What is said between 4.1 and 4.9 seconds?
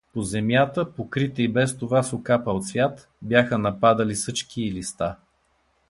съчки и